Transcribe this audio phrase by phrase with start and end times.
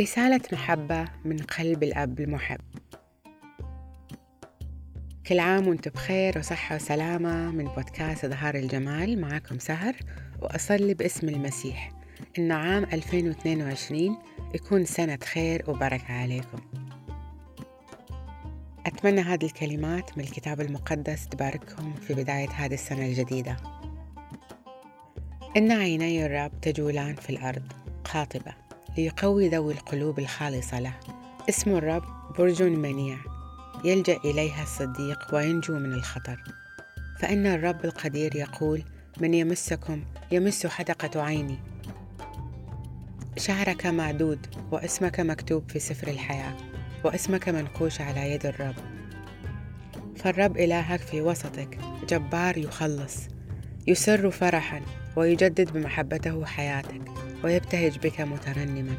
[0.00, 2.60] رسالة محبة من قلب الأب المحب.
[5.26, 9.20] كل عام وأنتم بخير وصحة وسلامة من بودكاست إظهار الجمال.
[9.20, 9.96] معاكم سهر
[10.42, 11.92] وأصلي باسم المسيح.
[12.38, 14.18] إن عام 2022
[14.54, 16.58] يكون سنة خير وبركة عليكم.
[18.86, 23.56] أتمنى هذه الكلمات من الكتاب المقدس تبارككم في بداية هذه السنة الجديدة.
[25.56, 27.72] إن عيني الرب تجولان في الأرض
[28.04, 28.61] قاطبة
[28.96, 30.94] ليقوي ذوي القلوب الخالصة له.
[31.48, 32.04] اسم الرب
[32.38, 33.18] برج منيع
[33.84, 36.42] يلجأ إليها الصديق وينجو من الخطر.
[37.18, 38.82] فإن الرب القدير يقول
[39.20, 41.58] من يمسكم؟ يمس حدقة عيني.
[43.36, 46.56] شعرك معدود واسمك مكتوب في سفر الحياة
[47.04, 48.74] واسمك منقوش على يد الرب.
[50.16, 53.16] فالرب إلهك في وسطك جبار يخلص
[53.86, 54.80] يسر فرحا
[55.16, 57.11] ويجدد بمحبته حياتك.
[57.44, 58.96] ويبتهج بك مترنما.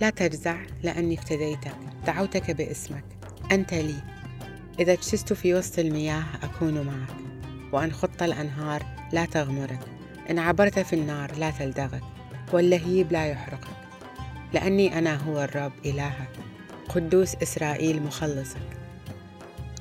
[0.00, 3.04] لا تجزع لأني افتديتك دعوتك باسمك.
[3.52, 4.02] أنت لي.
[4.80, 7.16] إذا اجتزت في وسط المياه أكون معك.
[7.72, 9.80] وأن خط الأنهار لا تغمرك.
[10.30, 12.02] إن عبرت في النار لا تلدغك.
[12.52, 13.76] واللهيب لا يحرقك.
[14.52, 16.30] لأني أنا هو الرب إلهك.
[16.88, 18.78] قدوس إسرائيل مخلصك.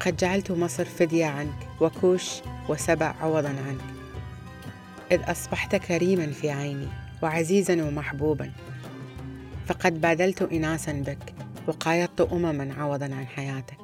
[0.00, 1.68] قد جعلت مصر فدية عنك.
[1.80, 2.30] وكوش
[2.68, 3.95] وسبع عوضا عنك.
[5.12, 6.88] إذ أصبحت كريما في عيني
[7.22, 8.52] وعزيزا ومحبوبا.
[9.66, 11.34] فقد بادلت إناسا بك
[11.68, 13.78] وقايضت أمما عوضا عن حياتك.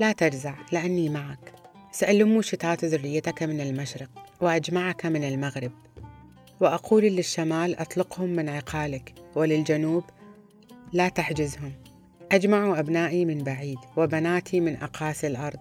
[0.00, 1.52] لا تجزع لأني معك.
[1.92, 4.08] سألم شتات ذريتك من المشرق
[4.40, 5.72] وأجمعك من المغرب.
[6.60, 10.04] وأقول للشمال أطلقهم من عقالك وللجنوب
[10.92, 11.72] لا تحجزهم.
[12.32, 15.60] أجمع أبنائي من بعيد وبناتي من أقاصي الأرض.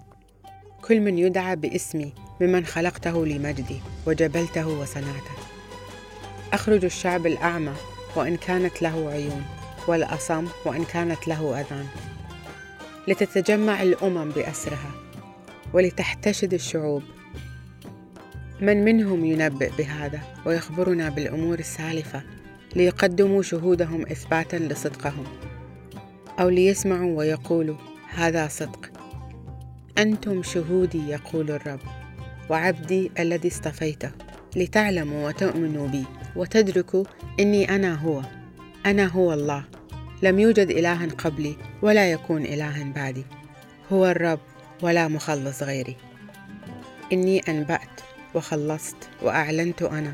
[0.81, 5.35] كل من يدعى باسمي ممن خلقته لمجدي وجبلته وصنعته.
[6.53, 7.73] أخرج الشعب الأعمى
[8.15, 9.45] وإن كانت له عيون
[9.87, 11.87] والأصم وإن كانت له أذان.
[13.07, 14.91] لتتجمع الأمم بأسرها
[15.73, 17.03] ولتحتشد الشعوب.
[18.61, 22.21] من منهم ينبئ بهذا ويخبرنا بالأمور السالفة
[22.75, 25.25] ليقدموا شهودهم إثباتا لصدقهم.
[26.39, 27.77] أو ليسمعوا ويقولوا
[28.13, 28.91] هذا صدق.
[29.97, 32.00] أنتم شهودي يقول الرب.
[32.51, 34.11] وعبدي الذي اصطفيته
[34.55, 37.03] لتعلموا وتؤمنوا بي وتدركوا
[37.39, 38.21] إني أنا هو.
[38.85, 39.63] أنا هو الله.
[40.23, 43.25] لم يوجد اله قبلي ولا يكون اله بعدي.
[43.91, 44.39] هو الرب
[44.81, 45.95] ولا مخلص غيري.
[47.13, 48.01] إني أنبأت
[48.35, 50.13] وخلصت وأعلنت أنا.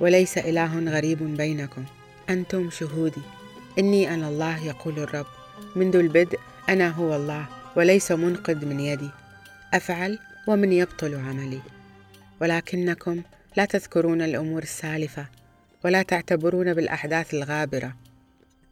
[0.00, 1.84] وليس إله غريب بينكم.
[2.30, 3.22] أنتم شهودي.
[3.78, 5.26] إني أنا الله يقول الرب.
[5.76, 7.46] منذ البدء أنا هو الله
[7.76, 9.10] وليس منقذ من يدي.
[9.74, 10.18] أفعل؟
[10.50, 11.60] ومن يبطل عملي.
[12.40, 13.22] ولكنكم
[13.56, 15.26] لا تذكرون الأمور السالفة
[15.84, 17.96] ولا تعتبرون بالأحداث الغابرة.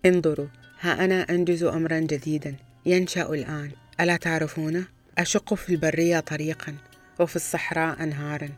[0.06, 0.46] انظروا
[0.80, 2.54] ها أنا أنجز امرا جديدا.
[2.86, 3.70] ينشأ الآن.
[4.00, 4.84] ألا تعرفونه
[5.18, 6.74] أشق في البرية طريقا
[7.20, 8.48] وفي الصحراء انهارا.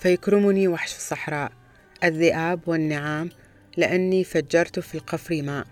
[0.00, 1.52] فيكرمني وحش الصحراء.
[2.04, 3.30] الذئاب والنعام
[3.76, 5.66] لأني فجرت في القفر ماء.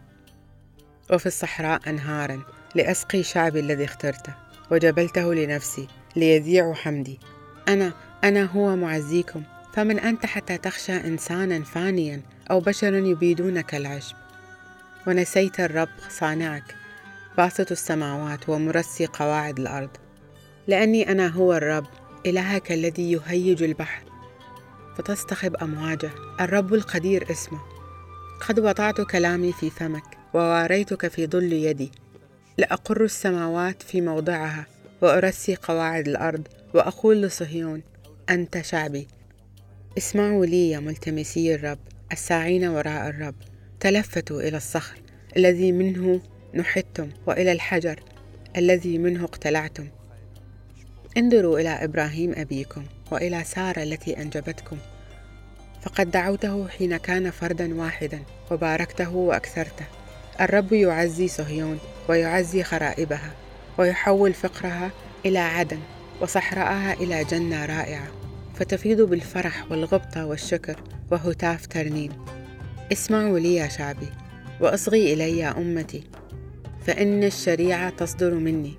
[1.13, 2.43] وفي الصحراء انهارا
[2.75, 4.35] لأسقي شعبي الذي اخترته
[4.71, 5.89] وجبلته لنفسي.
[6.17, 7.21] ليذيع حمدي.
[7.69, 7.93] أنا
[8.25, 9.43] أنا هو معزيكم.
[9.75, 14.17] فمن أنت حتى تخشى إنسانا فانيا أو بشرا يبيدونك العشب.
[15.07, 16.75] ونسيت الرب صانعك
[17.37, 19.91] باسط السماوات ومرسي قواعد الأرض.
[20.67, 21.87] لأني أنا هو الرب
[22.27, 24.03] إلهك الذي يهيج البحر.
[24.99, 26.11] فتصطخب أمواجه
[26.41, 27.61] الرب القدير اسمه.
[28.49, 31.93] قد وضعت كلامي في فمك وواريتك في ظل يدي.
[32.59, 34.67] لأقر السماوات في موضعها.
[35.03, 37.83] وأرسي قواعد الأرض وأقول لصهيون
[38.31, 39.07] أنت شعبي.
[39.99, 41.79] اسمعوا لي يا ملتمسي الرب
[42.13, 43.35] الساعين وراء الرب.
[43.81, 44.97] تلفتوا إلى الصخر
[45.37, 46.21] الذي منه
[46.55, 48.01] نحتم وإلى الحجر
[48.57, 49.89] الذي منه اقتلعتم.
[51.17, 54.79] انظروا إلى إبراهيم أبيكم وإلى سارة التي أنجبتكم.
[55.83, 59.87] فقد دعوته حين كان فردا واحدا وباركته وأكثرته.
[60.41, 61.79] الرب يعزي صهيون
[62.09, 63.46] ويعزي خرائبها.
[63.79, 64.91] ويحول فقرها
[65.27, 65.79] إلى عدن
[66.21, 68.07] وصحراءها إلى جنة رائعة
[68.55, 70.81] فتفيض بالفرح والغبطة والشكر
[71.11, 72.13] وهتاف ترنيم.
[72.93, 74.09] اسمعوا لي يا شعبي
[74.61, 76.05] وأصغي إلي يا أمتي
[76.87, 78.75] فإن الشريعة تصدر مني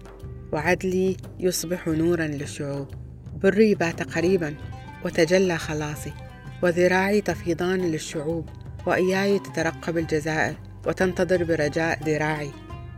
[0.51, 2.87] وعدلي يصبح نورا للشعوب.
[3.43, 4.55] بري بات قريبا
[5.05, 6.13] وتجلى خلاصي
[6.63, 8.49] وذراعي تفيضان للشعوب
[8.85, 10.55] وإياي تترقب الجزائر
[10.87, 12.51] وتنتظر برجاء ذراعي.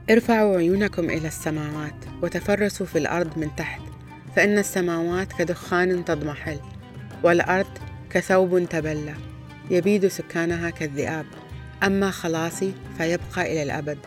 [0.10, 3.82] ارفعوا عيونكم إلى السماوات وتفرسوا في الأرض من تحت
[4.36, 6.60] فإن السماوات كدخان تضمحل
[7.24, 7.68] والأرض
[8.10, 9.14] كثوب تبلى
[9.72, 11.26] يبيد سكانها كالذئاب.
[11.84, 13.98] أما خلاصي فيبقى إلى الأبد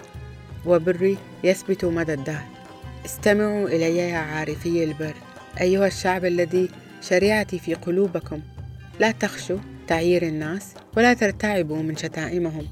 [0.66, 2.46] وبري يثبت مدى الدهر.
[3.04, 5.14] استمعوا إلي يا عارفي البر
[5.60, 6.68] أيها الشعب الذي
[7.00, 8.40] شريعتي في قلوبكم.
[9.00, 9.58] لا تخشوا
[9.88, 12.66] تعيير الناس ولا ترتعبوا من شتائمهم.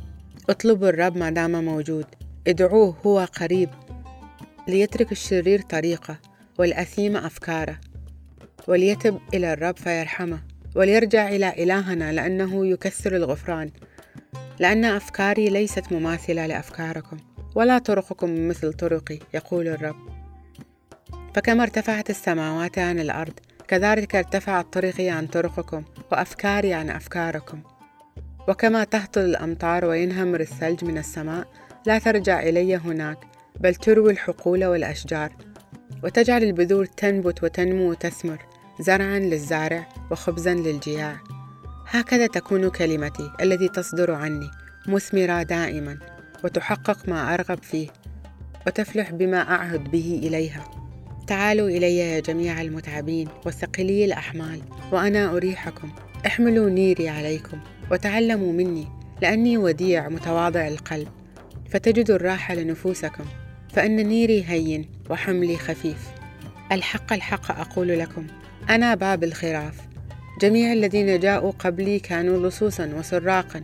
[0.48, 2.06] اطلبوا الرب ما دام موجود
[2.46, 3.70] ادعوه هو قريب
[4.68, 6.16] ليترك الشرير طريقه
[6.58, 7.78] والأثيم أفكاره
[8.68, 10.40] وليتب إلى الرب فيرحمه
[10.76, 13.70] وليرجع إلى إلهنا لأنه يكثر الغفران.
[14.58, 17.16] لأن أفكاري ليست مماثلة لأفكاركم
[17.54, 20.08] ولا طرقكم مثل طرقي يقول الرب.
[21.34, 23.32] فكما ارتفعت السماوات عن الأرض
[23.68, 27.60] كذلك ارتفعت طرقي عن طرقكم وأفكاري عن أفكاركم.
[28.48, 31.46] وكما تهطل الأمطار وينهمر الثلج من السماء
[31.86, 33.18] لا ترجع إلي هناك
[33.60, 35.32] بل تروي الحقول والأشجار
[36.04, 38.38] وتجعل البذور تنبت وتنمو وتثمر
[38.80, 41.16] زرعا للزارع وخبزا للجياع.
[41.86, 44.50] هكذا تكون كلمتي التي تصدر عني
[44.86, 45.98] مثمرة دائما
[46.44, 47.88] وتحقق ما أرغب فيه
[48.66, 50.64] وتفلح بما أعهد به إليها.
[51.26, 54.60] تعالوا إلي يا جميع المتعبين وثقيلي الأحمال
[54.92, 55.90] وأنا أريحكم.
[56.26, 57.60] احملوا نيري عليكم
[57.90, 58.88] وتعلموا مني
[59.22, 61.08] لأني وديع متواضع القلب.
[61.70, 63.24] فتجدوا الراحة لنفوسكم
[63.72, 66.08] فإن نيري هين وحملي خفيف.
[66.72, 68.26] الحق الحق أقول لكم
[68.70, 69.74] أنا باب الخراف.
[70.40, 73.62] جميع الذين جاءوا قبلي كانوا لصوصا وسراقا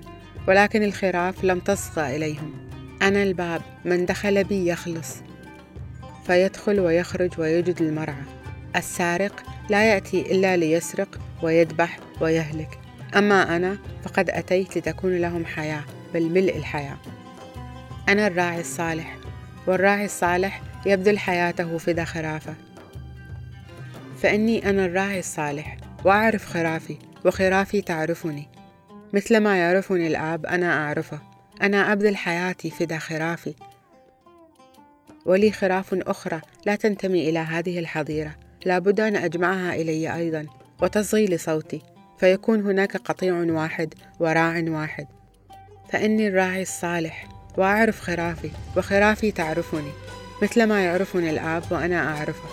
[0.48, 2.54] ولكن الخراف لم تصغى إليهم.
[3.02, 5.16] أنا الباب من دخل بي يخلص.
[6.26, 8.22] فيدخل ويخرج ويجد المرعى.
[8.76, 12.78] السارق لا يأتي إلا ليسرق ويذبح ويهلك.
[13.16, 16.98] أما أنا فقد أتيت لتكون لهم حياة بل ملء الحياة.
[18.08, 19.18] أنا الراعي الصالح
[19.66, 22.54] والراعي الصالح يبذل حياته فدا خرافة.
[24.22, 28.48] فإني أنا الراعي الصالح وأعرف خرافي وخرافي تعرفني.
[29.12, 31.18] مثلما يعرفني الآب أنا أعرفه.
[31.62, 33.54] أنا أبذل حياتي فدا خرافي.
[35.24, 38.34] ولي خراف أخرى لا تنتمي إلى هذه الحظيرة.
[38.66, 40.46] لابد أن أجمعها إلي أيضا
[40.82, 41.82] وتصغي لصوتي.
[42.18, 45.06] فيكون هناك قطيع واحد وراع واحد.
[45.92, 49.90] فإني الراعي الصالح وأعرف خرافي وخرافي تعرفني
[50.42, 52.48] مثلما يعرفني الآب وأنا أعرفه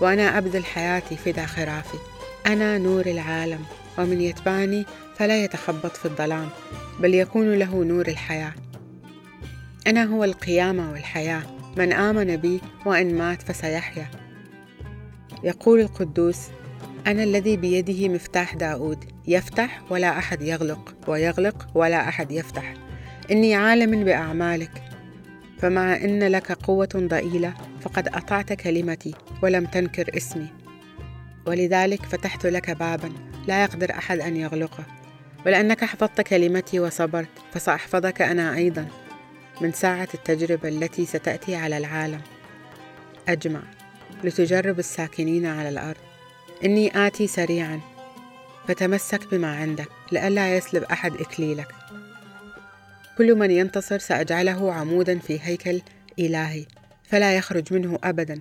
[0.00, 1.98] وأنا أبذل حياتي فدا خرافي.
[2.46, 3.64] أنا نور العالم
[3.98, 6.48] ومن يتبعني فلا يتخبط في الظلام
[7.00, 8.52] بل يكون له نور الحياة.
[9.86, 11.42] أنا هو القيامة والحياة
[11.76, 14.10] من آمن بي وإن مات فسيحيا.
[15.44, 16.38] يقول القدوس
[17.06, 22.74] أنا الذي بيده مفتاح داود يفتح ولا أحد يغلق ويغلق ولا أحد يفتح.
[23.30, 24.82] إني عالم بأعمالك.
[25.58, 30.48] فمع إن لك قوة ضئيلة فقد أطعت كلمتي ولم تنكر اسمي.
[31.46, 33.12] ولذلك فتحت لك بابا
[33.48, 34.84] لا يقدر أحد أن يغلقه.
[35.46, 38.88] ولأنك حفظت كلمتي وصبرت فسأحفظك أنا أيضا.
[39.60, 42.20] من ساعة التجربة التي ستأتي على العالم.
[43.28, 43.60] أجمع.
[44.24, 46.00] لتجرب الساكنين على الأرض.
[46.64, 47.80] إني آتي سريعا.
[48.68, 51.77] فتمسك بما عندك لئلا يسلب أحد إكليلك.
[53.18, 55.80] كل من ينتصر سأجعله عمودا في هيكل
[56.18, 56.64] إلهي
[57.02, 58.40] فلا يخرج منه أبدا.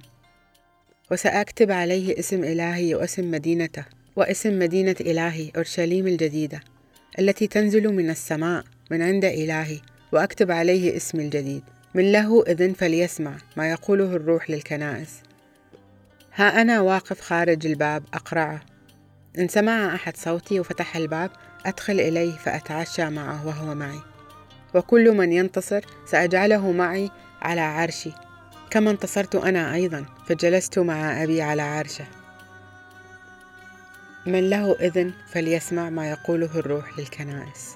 [1.11, 6.61] وسأكتب عليه اسم إلهي واسم مدينته واسم مدينة إلهي أورشليم الجديدة
[7.19, 9.79] التي تنزل من السماء من عند إلهي
[10.11, 11.63] وأكتب عليه اسمي الجديد.
[11.93, 15.09] من له إذن فليسمع ما يقوله الروح للكنائس.
[16.35, 18.61] ها أنا واقف خارج الباب أقرعه.
[19.39, 21.31] إن سمع أحد صوتي وفتح الباب
[21.65, 24.06] أدخل إليه فأتعشى معه وهو معي.
[24.77, 28.11] وكل من ينتصر سأجعله معي على عرشي.
[28.69, 32.05] كما انتصرت أنا أيضا فجلست مع أبي على عرشه.
[34.25, 37.75] من له إذن فليسمع ما يقوله الروح للكنائس.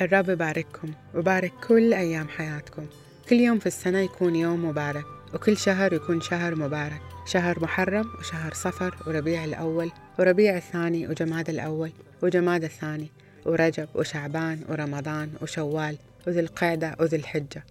[0.00, 2.86] الرب يبارككم وبارك كل أيام حياتكم.
[3.28, 5.04] كل يوم في السنة يكون يوم مبارك
[5.34, 7.00] وكل شهر يكون شهر مبارك.
[7.26, 11.92] شهر محرم وشهر صفر وربيع الأول وربيع الثاني وجماد الأول
[12.22, 13.10] وجماد الثاني.
[13.46, 17.64] ورجب وشعبان ورمضان وشوال وذي القعدة وذي الحجة.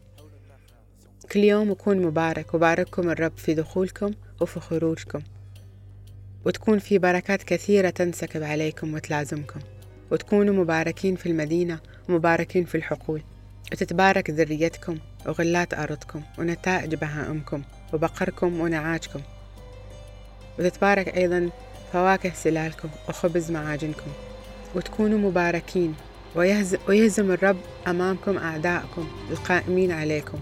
[1.32, 4.12] كل يوم يكون مبارك وبارككم الرب في دخولكم
[4.42, 5.22] وفي خروجكم.
[6.46, 9.60] وتكون في بركات كثيرة تنسكب عليكم وتلازمكم.
[10.12, 13.22] وتكونوا مباركين في المدينة ومباركين في الحقول.
[13.72, 19.22] وتتبارك ذريتكم وغلات أرضكم ونتائج بهائمكم وبقركم ونعاجكم.
[20.60, 21.50] وتتبارك أيضا
[21.94, 24.12] فواكه سلالكم وخبز معاجنكم.
[24.76, 25.96] وتكونوا مباركين.
[26.88, 27.58] ويهزم الرب
[27.88, 30.40] أمامكم أعداءكم القائمين عليكم.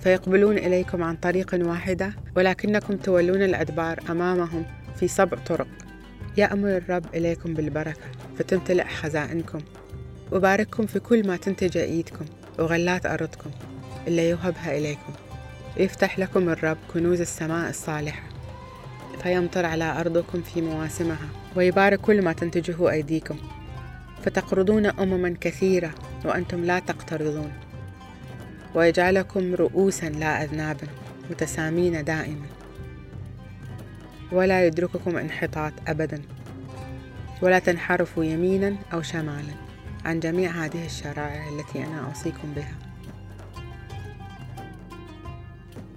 [0.00, 4.64] فيقبلون إليكم عن طريق واحدة ولكنكم تولون الأدبار أمامهم
[4.96, 5.66] في سبع طرق.
[6.36, 8.00] يأمر الرب إليكم بالبركة
[8.38, 9.58] فتمتلئ خزائنكم.
[10.32, 12.24] وبارككم في كل ما تنتج أيدكم
[12.58, 13.50] وغلات أرضكم
[14.06, 15.12] اللي يوهبها إليكم.
[15.76, 18.22] يفتح لكم الرب كنوز السماء الصالحة.
[19.22, 21.28] فيمطر على أرضكم في مواسمها.
[21.56, 23.36] ويبارك كل ما تنتجه أيديكم.
[24.22, 25.94] فتقرضون أمما كثيرة
[26.24, 27.52] وأنتم لا تقترضون.
[28.74, 30.76] ويجعلكم رؤوسا لا أذناب
[31.30, 32.46] متسامين دائما.
[34.32, 36.22] ولا يدرككم انحطاط أبدا.
[37.42, 39.54] ولا تنحرفوا يمينا أو شمالا
[40.04, 42.74] عن جميع هذه الشرائع التي أنا أوصيكم بها.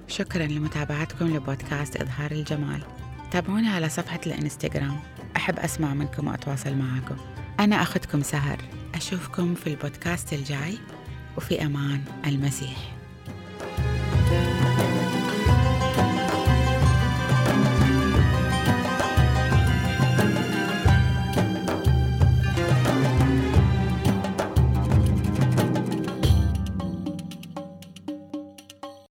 [0.08, 2.82] شكرا لمتابعتكم لبودكاست إظهار الجمال.
[3.32, 5.00] تابعوني على صفحة الإنستغرام.
[5.40, 7.16] أحب أسمع منكم وأتواصل معكم
[7.60, 8.58] أنا أخذكم سهر.
[8.96, 10.78] أشوفكم في البودكاست الجاي.
[11.38, 12.99] وفي أمان المسيح.